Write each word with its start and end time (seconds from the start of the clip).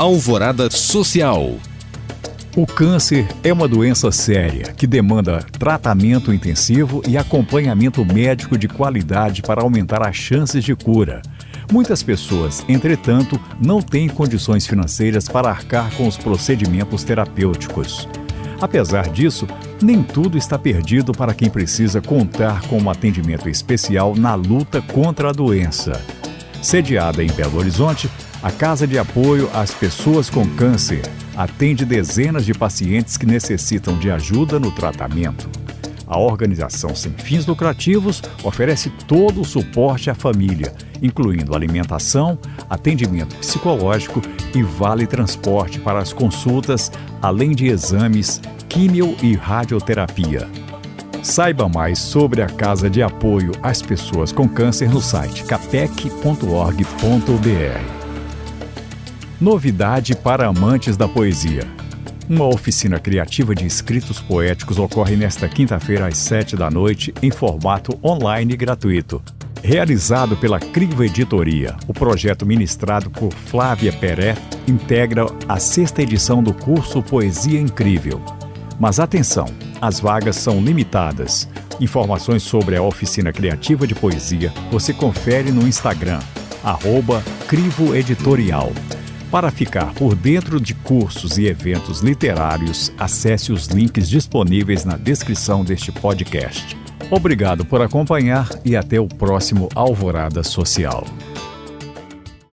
Alvorada 0.00 0.70
Social. 0.70 1.58
O 2.56 2.64
câncer 2.64 3.28
é 3.44 3.52
uma 3.52 3.68
doença 3.68 4.10
séria 4.10 4.72
que 4.72 4.86
demanda 4.86 5.44
tratamento 5.58 6.32
intensivo 6.32 7.02
e 7.06 7.18
acompanhamento 7.18 8.02
médico 8.02 8.56
de 8.56 8.66
qualidade 8.66 9.42
para 9.42 9.60
aumentar 9.60 10.00
as 10.08 10.16
chances 10.16 10.64
de 10.64 10.74
cura. 10.74 11.20
Muitas 11.70 12.02
pessoas, 12.02 12.64
entretanto, 12.66 13.38
não 13.60 13.82
têm 13.82 14.08
condições 14.08 14.66
financeiras 14.66 15.28
para 15.28 15.50
arcar 15.50 15.94
com 15.94 16.08
os 16.08 16.16
procedimentos 16.16 17.04
terapêuticos. 17.04 18.08
Apesar 18.58 19.06
disso, 19.10 19.46
nem 19.82 20.02
tudo 20.02 20.38
está 20.38 20.58
perdido 20.58 21.12
para 21.12 21.34
quem 21.34 21.50
precisa 21.50 22.00
contar 22.00 22.62
com 22.68 22.78
um 22.78 22.88
atendimento 22.88 23.50
especial 23.50 24.16
na 24.16 24.34
luta 24.34 24.80
contra 24.80 25.28
a 25.28 25.32
doença. 25.32 26.02
Sediada 26.62 27.22
em 27.22 27.30
Belo 27.30 27.58
Horizonte, 27.58 28.08
a 28.42 28.50
Casa 28.50 28.86
de 28.86 28.98
Apoio 28.98 29.50
às 29.52 29.72
Pessoas 29.72 30.30
com 30.30 30.46
Câncer 30.56 31.02
atende 31.36 31.84
dezenas 31.84 32.44
de 32.44 32.54
pacientes 32.54 33.16
que 33.16 33.26
necessitam 33.26 33.98
de 33.98 34.10
ajuda 34.10 34.58
no 34.58 34.70
tratamento. 34.70 35.48
A 36.06 36.18
organização 36.18 36.94
sem 36.96 37.12
fins 37.12 37.46
lucrativos 37.46 38.20
oferece 38.42 38.90
todo 39.06 39.42
o 39.42 39.44
suporte 39.44 40.10
à 40.10 40.14
família, 40.14 40.74
incluindo 41.00 41.54
alimentação, 41.54 42.36
atendimento 42.68 43.36
psicológico 43.36 44.20
e 44.54 44.62
vale 44.62 45.06
transporte 45.06 45.78
para 45.78 46.00
as 46.00 46.12
consultas, 46.12 46.90
além 47.22 47.52
de 47.52 47.66
exames, 47.66 48.40
químio 48.68 49.14
e 49.22 49.34
radioterapia. 49.34 50.48
Saiba 51.22 51.68
mais 51.68 51.98
sobre 51.98 52.42
a 52.42 52.46
Casa 52.46 52.88
de 52.88 53.02
Apoio 53.02 53.52
às 53.62 53.82
Pessoas 53.82 54.32
com 54.32 54.48
Câncer 54.48 54.90
no 54.90 55.00
site 55.00 55.44
capec.org.br. 55.44 57.99
Novidade 59.40 60.14
para 60.14 60.48
amantes 60.48 60.98
da 60.98 61.08
poesia. 61.08 61.62
Uma 62.28 62.44
oficina 62.44 63.00
criativa 63.00 63.54
de 63.54 63.64
escritos 63.64 64.20
poéticos 64.20 64.78
ocorre 64.78 65.16
nesta 65.16 65.48
quinta-feira 65.48 66.08
às 66.08 66.18
sete 66.18 66.54
da 66.54 66.70
noite 66.70 67.14
em 67.22 67.30
formato 67.30 67.98
online 68.04 68.54
gratuito. 68.54 69.22
Realizado 69.62 70.36
pela 70.36 70.60
Crivo 70.60 71.02
Editoria, 71.02 71.74
o 71.88 71.94
projeto 71.94 72.44
ministrado 72.44 73.08
por 73.08 73.32
Flávia 73.32 73.94
Peré 73.94 74.34
integra 74.68 75.24
a 75.48 75.58
sexta 75.58 76.02
edição 76.02 76.42
do 76.42 76.52
curso 76.52 77.02
Poesia 77.02 77.58
Incrível. 77.58 78.20
Mas 78.78 79.00
atenção, 79.00 79.46
as 79.80 80.00
vagas 80.00 80.36
são 80.36 80.60
limitadas. 80.60 81.48
Informações 81.80 82.42
sobre 82.42 82.76
a 82.76 82.82
oficina 82.82 83.32
criativa 83.32 83.86
de 83.86 83.94
poesia 83.94 84.52
você 84.70 84.92
confere 84.92 85.50
no 85.50 85.66
Instagram, 85.66 86.18
arroba 86.62 87.22
Crivo 87.48 87.94
Editorial. 87.96 88.70
Para 89.30 89.52
ficar 89.52 89.94
por 89.94 90.16
dentro 90.16 90.60
de 90.60 90.74
cursos 90.74 91.38
e 91.38 91.46
eventos 91.46 92.00
literários, 92.00 92.92
acesse 92.98 93.52
os 93.52 93.68
links 93.68 94.08
disponíveis 94.08 94.84
na 94.84 94.96
descrição 94.96 95.64
deste 95.64 95.92
podcast. 95.92 96.76
Obrigado 97.12 97.64
por 97.64 97.80
acompanhar 97.80 98.48
e 98.64 98.76
até 98.76 98.98
o 98.98 99.06
próximo 99.06 99.68
Alvorada 99.72 100.42
Social. 100.42 101.04